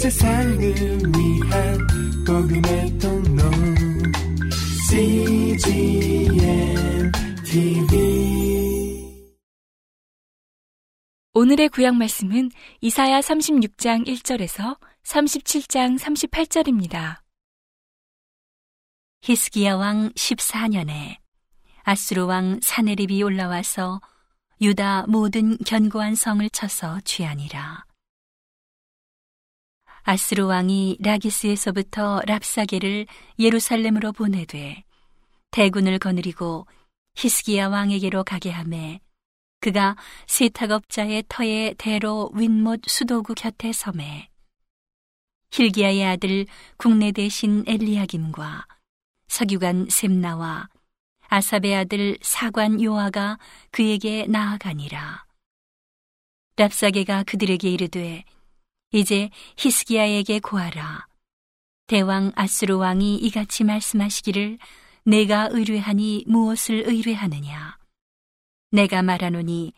[0.00, 1.78] 세상을 위한
[2.26, 3.42] 복음의 통로
[4.88, 6.32] CGM
[7.44, 9.20] TV
[11.34, 12.50] 오늘의 구약 말씀은
[12.80, 17.18] 이사야 36장 1절에서 37장 38절입니다.
[19.20, 21.16] 히스기야 왕 14년에
[21.82, 24.00] 아수르 왕 사네립이 올라와서
[24.62, 27.89] 유다 모든 견고한 성을 쳐서 취하니라.
[30.10, 33.06] 아스루 왕이 라기스에서부터 랍사게를
[33.38, 34.82] 예루살렘으로 보내되
[35.52, 36.66] 대군을 거느리고
[37.14, 38.98] 히스기야 왕에게로 가게 하매
[39.60, 39.94] 그가
[40.26, 44.28] 세탁업자의 터에 대로 윗못 수도구 곁에 섬에
[45.52, 48.66] 힐기야의 아들 국내 대신 엘리야김과
[49.28, 50.68] 석유관 셈나와
[51.28, 53.38] 아삽의 아들 사관 요아가
[53.70, 55.24] 그에게 나아가니라.
[56.56, 58.24] 랍사게가 그들에게 이르되
[58.92, 61.06] 이제 히스기야에게 고하라.
[61.86, 64.58] 대왕 아스루 왕이 이같이 말씀하시기를
[65.04, 67.78] 내가 의뢰하니 무엇을 의뢰하느냐.
[68.72, 69.72] 내가 말하노니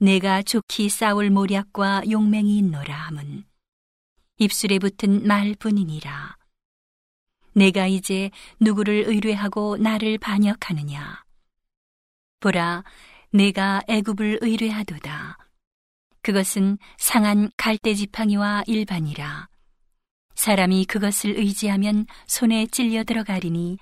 [0.00, 3.44] 내가 좋기 싸울 모략과 용맹이 있노라 함은
[4.38, 6.36] 입술에 붙은 말뿐이니라.
[7.54, 11.24] 내가 이제 누구를 의뢰하고 나를 반역하느냐.
[12.40, 12.82] 보라,
[13.30, 15.45] 내가 애굽을 의뢰하도다.
[16.26, 19.48] 그것은 상한 갈대 지팡이와 일반이라.
[20.34, 23.78] 사람이 그것을 의지하면 손에 찔려 들어가리니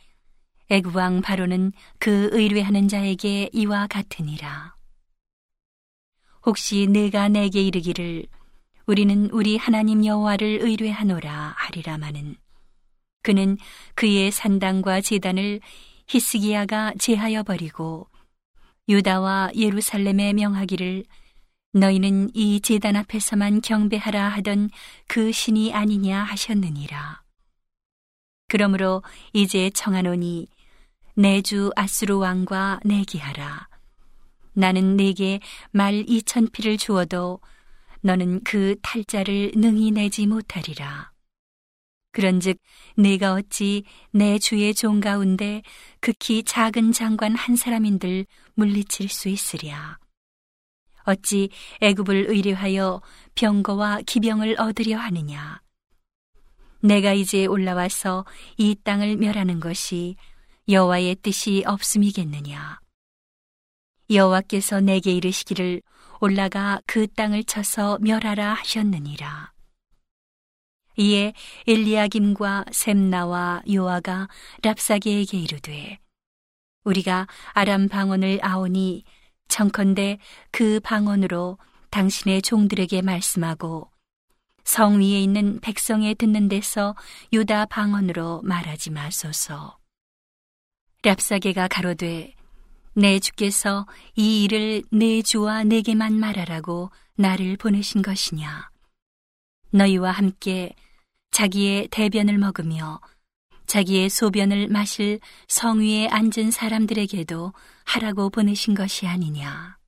[0.69, 4.75] 애굽 왕 바로는 그 의뢰하는 자에게 이와 같으니라.
[6.45, 8.27] 혹시 내가 내게 이르기를
[8.85, 12.37] 우리는 우리 하나님 여호와를 의뢰하노라 하리라마는
[13.23, 13.57] 그는
[13.95, 15.61] 그의 산당과 제단을
[16.09, 18.07] 히스기야가 제하여 버리고
[18.91, 21.05] 유다와 예루살렘에 명하기를
[21.75, 24.71] 너희는 이 제단 앞에서만 경배하라 하던
[25.09, 27.23] 그 신이 아니냐 하셨느니라.
[28.49, 30.47] 그러므로 이제 청하노니
[31.17, 33.69] 내 주 아수르 왕과 내기하라.
[34.53, 35.41] 나는 내게
[35.73, 37.41] 말 이천 피를 주어도
[38.03, 41.11] 너는 그 탈자를 능히 내지 못하리라.
[42.13, 42.59] 그런즉
[42.97, 45.63] 내가 어찌 내 주의 종 가운데
[46.01, 49.99] 극히 작은 장관 한 사람인들 물리칠 수 있으랴.
[51.05, 51.51] 어찌
[51.81, 53.01] 애굽을 의뢰하여
[53.35, 55.61] 병거와 기병을 얻으려 하느냐.
[56.81, 58.25] 내가 이제 올라와서
[58.59, 60.17] 이 땅을 멸하는 것이
[60.69, 62.79] 여호와의 뜻이 없음이겠느냐.
[64.11, 65.81] 여호와께서 내게 이르시기를
[66.21, 69.53] 올라가 그 땅을 쳐서 멸하라 하셨느니라.
[70.97, 71.33] 이에
[71.67, 74.29] 엘리야김과 셈나와 요아가
[74.63, 75.99] 랍사게에게 이르되
[76.85, 79.05] 우리가 아람 방언을 아오니
[79.49, 80.19] 청컨대
[80.51, 81.59] 그 방언으로
[81.91, 83.91] 당신의 종들에게 말씀하고
[84.65, 86.97] 성 위에 있는 백성에 듣는 데서
[87.33, 89.79] 유다 방언으로 말하지 마소서.
[91.03, 92.35] 랍사게가 가로되
[92.95, 98.71] 내 주께서 이 일을 내 주와 내게만 말하라고 나를 보내신 것이냐.
[99.71, 100.75] 너희와 함께
[101.31, 103.01] 자기의 대변을 먹으며
[103.67, 107.53] 자기의 소변을 마실 성 위에 앉은 사람들에게도
[107.85, 109.79] 하라고 보내신 것이 아니냐.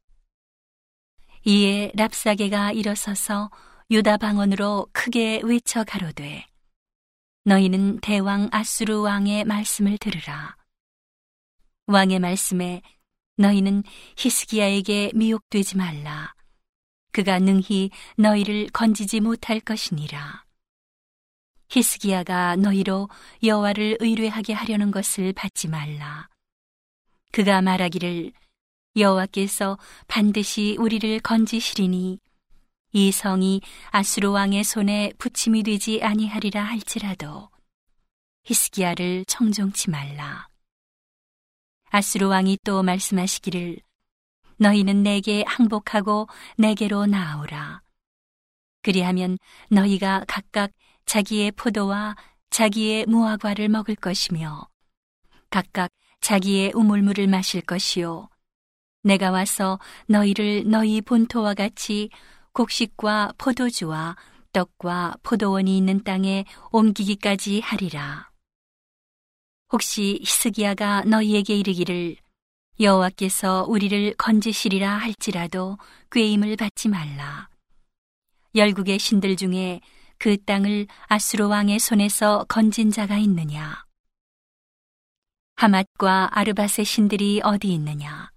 [1.44, 3.50] 이에 랍사게가 일어서서
[3.90, 6.44] 유다 방언으로 크게 외쳐 가로되
[7.44, 10.56] 너희는 대왕 아수르 왕의 말씀을 들으라.
[11.86, 12.82] 왕의 말씀에
[13.36, 13.84] 너희는
[14.16, 16.34] 히스기야에게 미혹되지 말라.
[17.12, 20.45] 그가 능히 너희를 건지지 못할 것이니라.
[21.70, 23.08] 히스기야가 너희로
[23.42, 26.28] 여호와를 의뢰하게 하려는 것을 받지 말라.
[27.32, 28.32] 그가 말하기를
[28.96, 29.78] 여호와께서
[30.08, 32.18] 반드시 우리를 건지시리니
[32.92, 33.60] 이 성이
[33.90, 37.50] 아수르 왕의 손에 부침이 되지 아니하리라 할지라도
[38.44, 40.48] 히스기야를 청종치 말라.
[41.90, 43.78] 아수르 왕이 또 말씀하시기를
[44.58, 47.82] 너희는 내게 항복하고 내게로 나아오라.
[48.82, 49.36] 그리하면
[49.68, 50.70] 너희가 각각
[51.06, 52.16] 자기의 포도와
[52.50, 54.68] 자기의 무화과를 먹을 것이며
[55.50, 58.28] 각각 자기의 우물물을 마실 것이요
[59.02, 62.10] 내가 와서 너희를 너희 본토와 같이
[62.52, 64.16] 곡식과 포도주와
[64.52, 68.30] 떡과 포도원이 있는 땅에 옮기기까지 하리라.
[69.70, 72.16] 혹시 히스기야가 너희에게 이르기를
[72.80, 75.78] 여호와께서 우리를 건지시리라 할지라도
[76.10, 77.48] 꾀임을 받지 말라.
[78.54, 79.80] 열국의 신들 중에
[80.18, 83.84] 그 땅을 아수르 왕의 손에서 건진 자가 있느냐?
[85.56, 88.30] 하맛과 아르바의 신들이 어디 있느냐?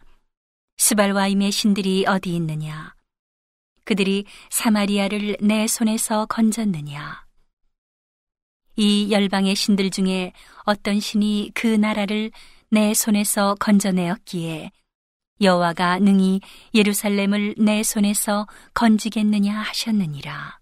[0.77, 2.95] 스발와임의 신들이 어디 있느냐?
[3.83, 7.25] 그들이 사마리아를 내 손에서 건졌느냐?
[8.75, 10.31] 이 열방의 신들 중에
[10.63, 12.31] 어떤 신이 그 나라를
[12.69, 14.71] 내 손에서 건져내었기에
[15.41, 16.39] 여호와가 능히
[16.73, 20.58] 예루살렘을 내 손에서 건지겠느냐 하셨느니라.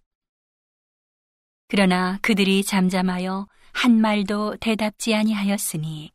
[1.68, 6.12] 그러나 그들이 잠잠하여 한 말도 대답지 아니하였으니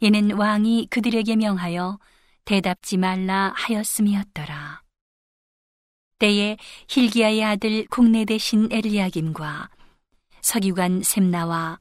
[0.00, 1.98] 이는 왕이 그들에게 명하여
[2.44, 4.82] 대답지 말라 하였음이었더라.
[6.18, 6.56] 때에
[6.88, 9.70] 힐기야의 아들 국내 대신 엘리야김과
[10.40, 11.78] 서기관 셈나와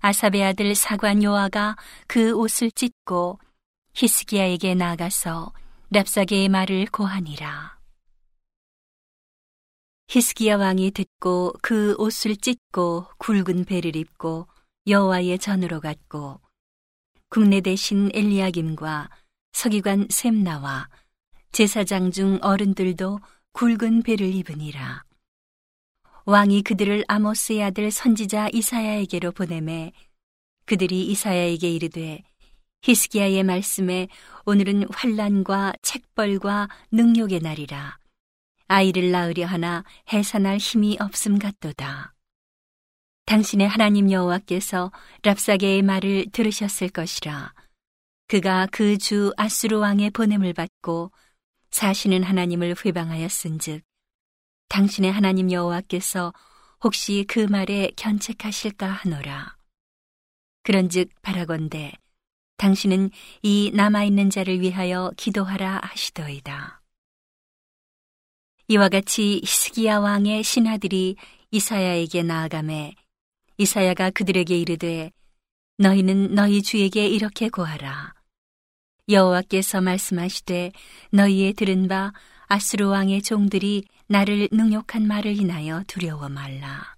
[0.00, 1.76] 아삽의 아들 사관 요아가
[2.06, 3.38] 그 옷을 찢고
[3.94, 5.52] 히스기야에게 나가서
[5.90, 7.75] 랍사게의 말을 고하니라.
[10.08, 14.46] 히스기야 왕이 듣고 그 옷을 찢고 굵은 배를 입고
[14.86, 16.40] 여호와의 전으로 갔고
[17.28, 19.10] 국내 대신 엘리야김과
[19.52, 20.88] 서기관 셈나와
[21.50, 23.18] 제사장 중 어른들도
[23.52, 25.02] 굵은 배를 입으니라.
[26.24, 29.92] 왕이 그들을 아모스의 아들 선지자 이사야에게로 보내매
[30.66, 32.22] 그들이 이사야에게 이르되
[32.82, 34.06] 히스기야의 말씀에
[34.44, 37.98] 오늘은 환란과 책벌과 능욕의 날이라
[38.68, 42.14] 아이를 낳으려 하나 해산할 힘이 없음 같도다.
[43.26, 44.92] 당신의 하나님 여호와께서
[45.22, 47.52] 랍사게의 말을 들으셨을 것이라.
[48.28, 51.12] 그가 그 주 아수르 왕의 보냄을 받고
[51.70, 53.82] 사시는 하나님을 회방하였은즉
[54.68, 56.32] 당신의 하나님 여호와께서
[56.82, 59.56] 혹시 그 말에 견책하실까 하노라.
[60.62, 61.92] 그런즉 바라건대
[62.56, 63.10] 당신은
[63.42, 66.75] 이 남아 있는 자를 위하여 기도하라 하시더이다.
[68.68, 71.14] 이와 같이 히스기야 왕의 신하들이
[71.52, 72.94] 이사야에게 나아가매
[73.58, 75.12] 이사야가 그들에게 이르되
[75.78, 78.14] 너희는 너희 주에게 이렇게 고하라.
[79.08, 80.72] 여호와께서 말씀하시되
[81.12, 82.12] 너희의 들은 바
[82.48, 86.96] 아스루 왕의 종들이 나를 능욕한 말을 인하여 두려워 말라.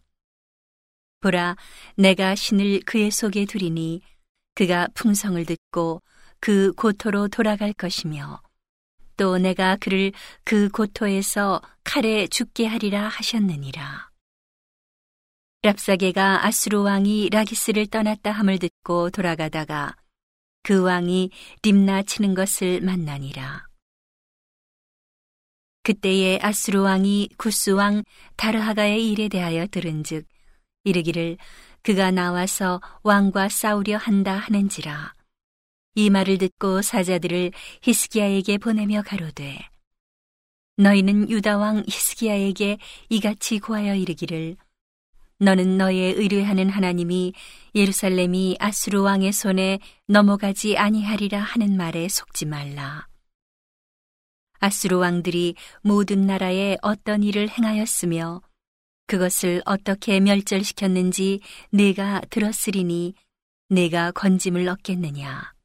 [1.20, 1.56] 보라,
[1.96, 4.00] 내가 신을 그의 속에 두리니
[4.54, 6.00] 그가 풍성을 듣고
[6.40, 8.40] 그 고토로 돌아갈 것이며
[9.18, 10.12] 또 내가 그를
[10.44, 14.08] 그 고토에서 칼에 죽게 하리라 하셨느니라.
[15.62, 19.96] 랍사게가 아수르 왕이 라기스를 떠났다 함을 듣고 돌아가다가
[20.62, 21.30] 그 왕이
[21.62, 23.66] 림나 치는 것을 만나니라.
[25.82, 28.04] 그때에 아수르 왕이 구스 왕
[28.36, 30.28] 다르하가의 일에 대하여 들은즉
[30.84, 31.38] 이르기를
[31.82, 35.17] 그가 나와서 왕과 싸우려 한다 하는지라.
[35.94, 37.52] 이 말을 듣고 사자들을
[37.82, 39.58] 히스기야에게 보내며 가로되
[40.76, 44.56] 너희는 유다 왕 히스기야에게 이같이 고하여 이르기를
[45.40, 47.32] 너는 너의 의뢰하는 하나님이
[47.74, 53.06] 예루살렘이 아수르 왕의 손에 넘어가지 아니하리라 하는 말에 속지 말라.
[54.58, 58.42] 아수르 왕들이 모든 나라에 어떤 일을 행하였으며
[59.06, 61.40] 그것을 어떻게 멸절시켰는지
[61.70, 63.14] 내가 들었으리니
[63.68, 65.57] 내가 건짐을 얻겠느냐.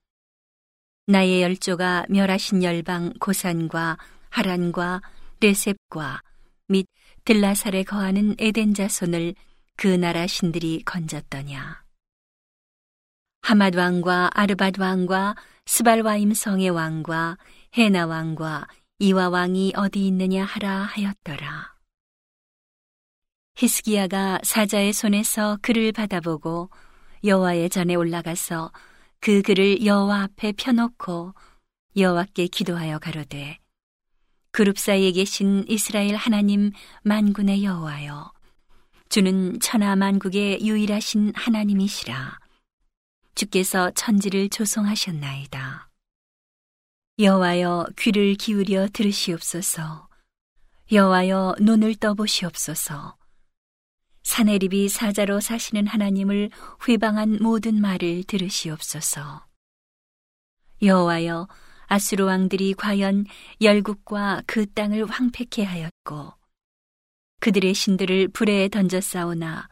[1.05, 3.97] 나의 열조가 멸하신 열방 고산과
[4.29, 5.01] 하란과
[5.41, 6.21] 레셉과
[6.69, 6.87] 및
[7.25, 9.35] 들라살에 거하는 에덴 자손을
[9.75, 11.83] 그 나라 신들이 건졌더냐.
[13.41, 15.35] 하맛 왕과 아르밧 왕과
[15.65, 17.37] 스발와임 성의 왕과
[17.77, 18.67] 헤나 왕과
[18.99, 21.73] 이와 왕이 어디 있느냐 하라 하였더라.
[23.55, 26.69] 히스기야가 사자의 손에서 글을 받아보고
[27.25, 28.71] 여호와의 전에 올라가서
[29.23, 31.33] 그 글을 여호와 앞에 펴놓고
[31.95, 33.57] 여호와께 기도하여 가로되
[34.51, 36.71] 그룹 사이에 계신 이스라엘 하나님
[37.03, 38.33] 만군의 여호와여
[39.07, 42.37] 주는 천하 만국의 유일하신 하나님이시라.
[43.33, 45.89] 주께서 천지를 조성하셨나이다.
[47.19, 50.09] 여호와여 귀를 기울여 들으시옵소서.
[50.91, 53.15] 여호와여 눈을 떠보시옵소서
[54.23, 56.49] 사내립이 사자로 사시는 하나님을
[56.87, 59.45] 회방한 모든 말을 들으시옵소서.
[60.81, 61.47] 여호와여
[61.87, 63.25] 아수르 왕들이 과연
[63.61, 66.33] 열국과 그 땅을 황폐케 하였고
[67.39, 69.67] 그들의 신들을 불에 던져 싸우나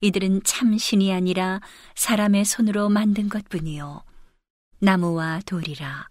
[0.00, 1.60] 이들은 참 신이 아니라
[1.94, 4.02] 사람의 손으로 만든 것뿐이요
[4.78, 6.08] 나무와 돌이라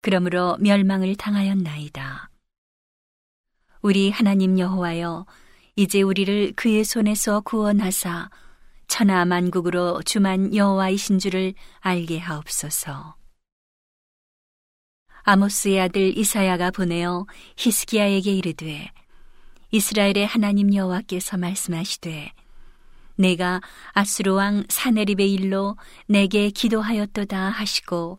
[0.00, 2.30] 그러므로 멸망을 당하였나이다.
[3.82, 5.26] 우리 하나님 여호와여
[5.74, 8.28] 이제 우리를 그의 손에서 구원하사
[8.88, 13.16] 천하 만국으로 주만 여호와이신 줄을 알게 하옵소서.
[15.22, 17.26] 아모스의 아들 이사야가 보내어
[17.56, 18.90] 히스기야에게 이르되
[19.70, 22.32] 이스라엘의 하나님 여호와께서 말씀하시되
[23.14, 23.62] 내가
[23.92, 25.76] 아수르 왕 사네립의 일로
[26.06, 28.18] 내게 기도하였도다 하시고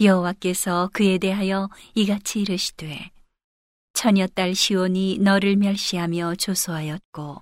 [0.00, 3.10] 여호와께서 그에 대하여 이같이 이르시되
[4.04, 7.40] 처녀 딸 시온이 너를 멸시하며 조소하였고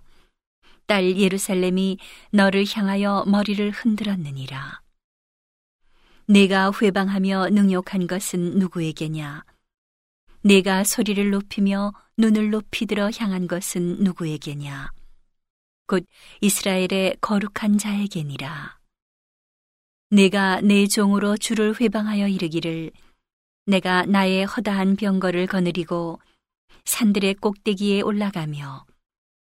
[0.87, 1.99] 딸 예루살렘이
[2.31, 4.81] 너를 향하여 머리를 흔들었느니라.
[6.27, 9.43] 내가 회방하며 능욕한 것은 누구에게냐?
[10.43, 14.93] 내가 소리를 높이며 눈을 높이 들어 향한 것은 누구에게냐?
[15.89, 16.07] 곧
[16.43, 18.79] 이스라엘의 거룩한 자에게니라.
[20.11, 22.93] 내가 내 종으로 주를 회방하여 이르기를
[23.67, 26.21] 내가 나의 허다한 병거를 거느리고
[26.85, 28.85] 산들의 꼭대기에 올라가며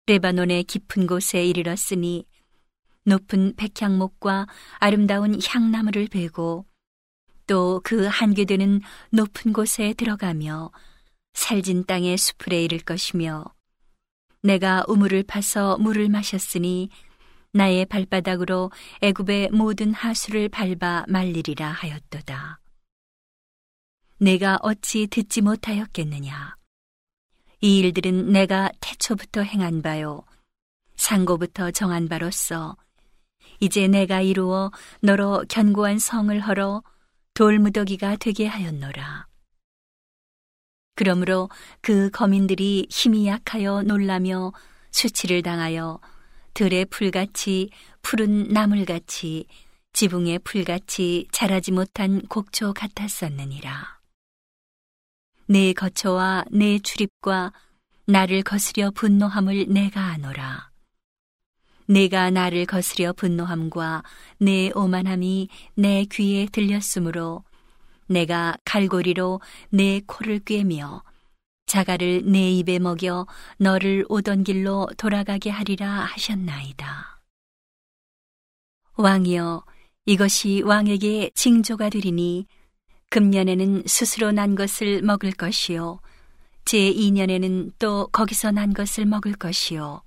[0.06, 2.26] 레바논의 깊은 곳에 이르렀으니
[3.04, 4.46] 높은 백향목과
[4.78, 6.66] 아름다운 향나무를 베고
[7.46, 10.70] 또 그 한계 되는 높은 곳에 들어가며
[11.34, 13.44] 살진 땅의 수풀에 이를 것이며
[14.42, 16.88] 내가 우물을 파서 물을 마셨으니
[17.52, 18.70] 나의 발바닥으로
[19.02, 22.60] 애굽의 모든 하수를 밟아 말리리라 하였도다.
[24.18, 26.56] 내가 어찌 듣지 못하였겠느냐?
[27.64, 30.24] 이 일들은 내가 태초부터 행한 바요.
[30.96, 32.76] 상고부터 정한 바로서
[33.60, 36.82] 이제 내가 이루어 너로 견고한 성을 헐어
[37.34, 39.28] 돌무더기가 되게 하였노라.
[40.96, 41.48] 그러므로
[41.80, 44.52] 그 거민들이 힘이 약하여 놀라며
[44.90, 46.00] 수치를 당하여
[46.54, 47.70] 들의 풀같이
[48.02, 49.46] 푸른 나물같이
[49.92, 54.01] 지붕의 풀같이 자라지 못한 곡초 같았었느니라.
[55.46, 57.52] 내 거처와 내 출입과
[58.06, 60.70] 나를 거스려 분노함을 내가 아노라.
[61.86, 64.02] 내가 나를 거스려 분노함과
[64.38, 67.44] 내 오만함이 내 귀에 들렸으므로
[68.06, 71.02] 내가 갈고리로 내 코를 꿰며
[71.66, 73.26] 자가를 내 입에 먹여
[73.58, 77.20] 너를 오던 길로 돌아가게 하리라 하셨나이다.
[78.96, 79.64] 왕이여
[80.04, 82.46] 이것이 왕에게 징조가 되리니
[83.12, 86.00] 금년에는 스스로 난 것을 먹을 것이요
[86.64, 90.00] 제2년에는 또 거기서 난 것을 먹을 것이요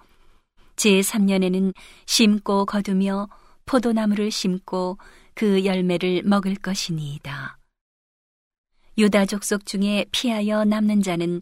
[0.75, 1.71] 제3년에는
[2.07, 3.29] 심고 거두며
[3.67, 4.97] 포도나무를 심고
[5.35, 7.59] 그 열매를 먹을 것이니이다.
[8.97, 11.41] 유다 족속 중에 피하여 남는 자는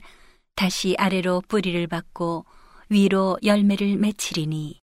[0.55, 2.45] 다시 아래로 뿌리를 받고
[2.89, 4.81] 위로 열매를 맺히리니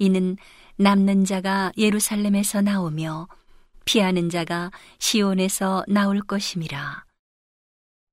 [0.00, 0.36] 이는
[0.76, 3.26] 남는 자가 예루살렘에서 나오며
[3.84, 7.04] 피하는 자가 시온에서 나올 것임이라.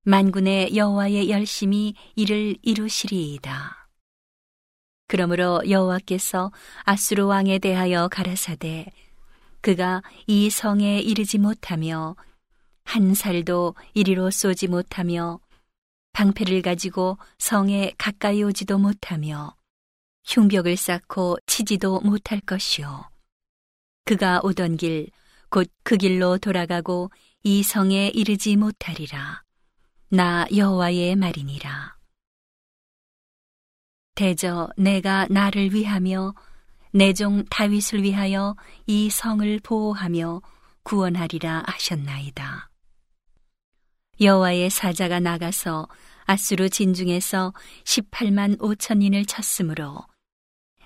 [0.04, 3.88] 만군의 여호와의 열심이 이를 이루시리이다.
[5.06, 6.50] 그러므로 여호와께서
[6.84, 8.86] 아수르 왕에 대하여 가라사대
[9.60, 12.16] 그가 이 성에 이르지 못하며
[12.84, 15.38] 한 살도 이리로 쏘지 못하며
[16.14, 19.54] 방패를 가지고 성에 가까이 오지도 못하며
[20.24, 23.08] 흉벽을 쌓고 치지도 못할 것이요.
[24.04, 25.10] 그가 오던 길,
[25.52, 27.10] 곧 그 길로 돌아가고
[27.42, 29.42] 이 성에 이르지 못하리라.
[30.08, 31.96] 나 여호와의 말이니라.
[34.14, 36.34] 대저 내가 나를 위하며
[36.94, 38.56] 내 종 다윗을 위하여
[38.86, 40.40] 이 성을 보호하며
[40.84, 42.70] 구원하리라 하셨나이다.
[44.20, 45.88] 여호와의 사자가 나가서
[46.24, 47.52] 아수르 진중에서
[47.84, 50.00] 18만 5천인을 쳤으므로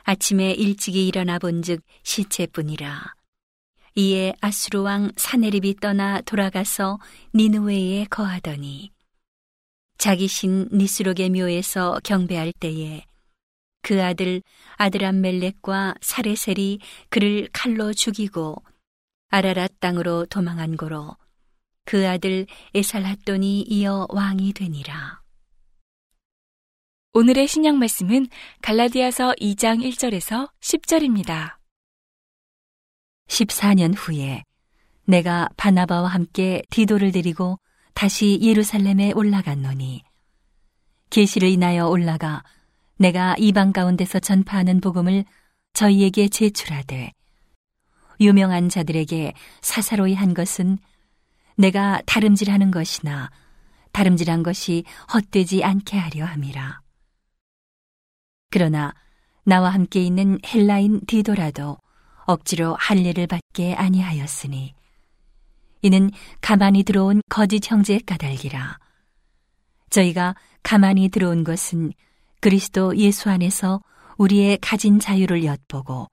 [0.04, 3.15] 아침에 일찍이 일어나 본즉 시체뿐이라.
[3.96, 6.98] 이에 아수르 왕 사네립이 떠나 돌아가서
[7.34, 8.92] 니누웨에 거하더니
[9.96, 13.06] 자기 신 니스록의 묘에서 경배할 때에
[13.80, 14.42] 그 아들
[14.76, 18.62] 아드람멜렉과 사레셀이 그를 칼로 죽이고
[19.30, 21.16] 아라랏 땅으로 도망한 고로
[21.86, 25.22] 그 아들 에살핫돈이 이어 왕이 되니라.
[27.14, 28.26] 오늘의 신약 말씀은
[28.60, 31.65] 갈라디아서 2장 1절에서 10절입니다.
[33.28, 34.42] 14년 후에
[35.04, 37.58] 내가 바나바와 함께 디도를 데리고
[37.94, 40.02] 다시 예루살렘에 올라갔노니
[41.10, 42.42] 계시를 인하여 올라가
[42.98, 45.24] 내가 이방 가운데서 전파하는 복음을
[45.74, 47.12] 저희에게 제출하되
[48.20, 50.78] 유명한 자들에게 사사로이 한 것은
[51.56, 53.30] 내가 다름질하는 것이나
[53.92, 56.80] 다름질한 것이 헛되지 않게 하려 함이라.
[58.50, 58.94] 그러나
[59.44, 61.78] 나와 함께 있는 헬라인 디도라도
[62.26, 64.74] 억지로 할례를 받게 아니하였으니
[65.82, 68.78] 이는 가만히 들어온 거짓 형제의 까닭이라.
[69.90, 71.92] 저희가 가만히 들어온 것은
[72.40, 73.80] 그리스도 예수 안에서
[74.18, 76.08] 우리의 가진 자유를 엿보고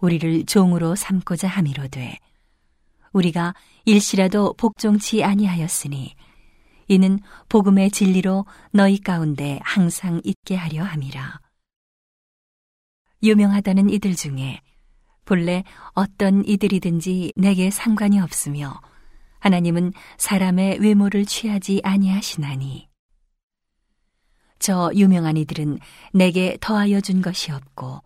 [0.00, 2.18] 우리를 종으로 삼고자 함이로돼
[3.12, 3.54] 우리가
[3.84, 6.14] 일시라도 복종치 아니하였으니
[6.88, 11.40] 이는 복음의 진리로 너희 가운데 항상 있게 하려 함이라.
[13.22, 14.60] 유명하다는 이들 중에
[15.24, 18.80] 본래 어떤 이들이든지 내게 상관이 없으며
[19.40, 22.88] 하나님은 사람의 외모를 취하지 아니하시나니.
[24.58, 25.80] 저 유명한 이들은
[26.12, 28.00] 내게 더하여 준 것이 없고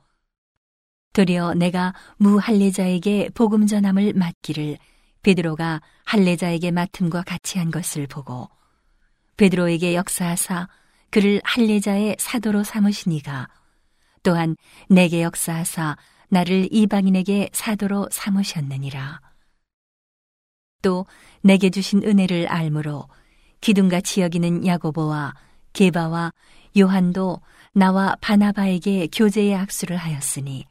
[1.12, 4.78] 도리어 내가 무할례자에게 복음 전함을 맡기를
[5.22, 8.48] 베드로가 할례자에게 맡음과 같이 한 것을 보고
[9.36, 10.68] 베드로에게 역사하사
[11.10, 13.48] 그를 할례자의 사도로 삼으시니가
[14.22, 14.56] 또한
[14.88, 15.96] 내게 역사하사
[16.28, 19.20] 나를 이방인에게 사도로 삼으셨느니라.
[20.82, 21.06] 또
[21.42, 23.08] 내게 주신 은혜를 알므로
[23.60, 25.34] 기둥같이 여기는 야고보와
[25.72, 26.32] 게바와
[26.78, 27.40] 요한도
[27.72, 30.64] 나와 바나바에게 교제의 악수를 하였으니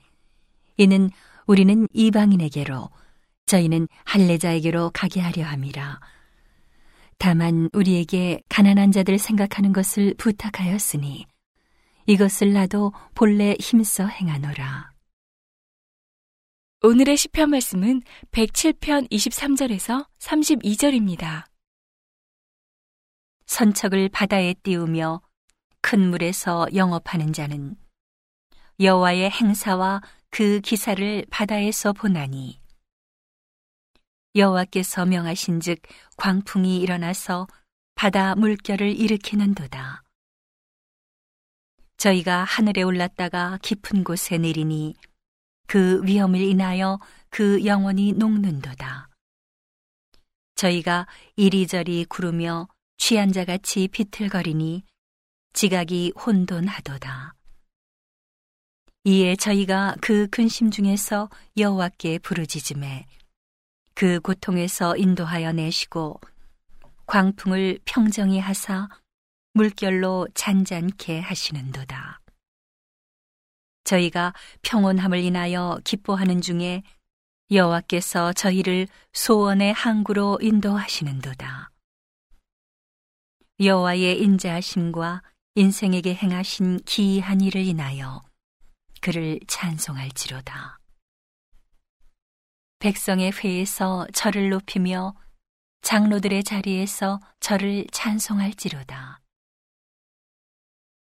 [0.77, 1.09] 이는
[1.47, 2.89] 우리는 이방인에게로
[3.45, 5.99] 저희는 할례자에게로 가게 하려 함이라.
[7.17, 11.25] 다만 우리에게 가난한 자들 생각하는 것을 부탁하였으니
[12.07, 14.94] 이것을 나도 본래 힘써 행하노라.
[16.87, 21.45] 오늘의 시편 말씀은 107편 23절에서 32절입니다.
[23.47, 25.23] 선척을 바다에 띄우며
[25.81, 27.75] 큰 물에서 영업하는 자는
[28.79, 32.61] 여호와의 행사와 그 기사를 바다에서 보나니
[34.35, 35.81] 여호와께서 명하신즉
[36.17, 37.47] 광풍이 일어나서
[37.95, 40.03] 바다 물결을 일으키는도다.
[41.97, 44.93] 저희가 하늘에 올랐다가 깊은 곳에 내리니
[45.67, 49.09] 그 위험을 인하여 그 영혼이 녹는도다.
[50.55, 52.67] 저희가 이리저리 구르며
[52.97, 54.83] 취한 자 같이 비틀거리니
[55.53, 57.33] 지각이 혼돈하도다.
[59.05, 63.05] 이에 저희가 그 근심 중에서 여호와께 부르짖음에
[63.93, 66.19] 그 고통에서 인도하여 내시고
[67.05, 68.89] 광풍을 평정히 하사
[69.53, 72.19] 물결로 잔잔케 하시는도다.
[73.85, 76.83] 저희가 평온함을 인하여 기뻐하는 중에
[77.51, 81.71] 여호와께서 저희를 소원의 항구로 인도하시는도다.
[83.59, 85.21] 여호와의 인자하심과
[85.55, 88.21] 인생에게 행하신 기이한 일을 인하여
[88.99, 90.79] 그를 찬송할지로다.
[92.79, 95.15] 백성의 회에서 저를 높이며
[95.81, 99.21] 장로들의 자리에서 저를 찬송할지로다.